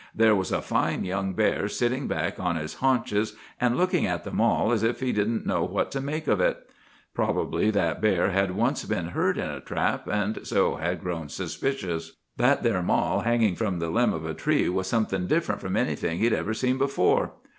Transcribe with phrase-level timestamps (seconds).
[0.15, 4.31] There was a fine young bear sitting back on his haunches, and looking at the
[4.31, 6.57] mall as if he didn't know what to make of it.
[7.13, 12.13] Probably that bear had once been hurt in a trap, and so had grown suspicious.
[12.37, 16.17] That there mall hanging from the limb of a tree was something different from anything
[16.17, 17.33] he'd ever seen before.